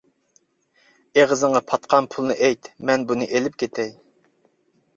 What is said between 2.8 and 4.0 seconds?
مەن بۇنى ئېلىپ كېتەي.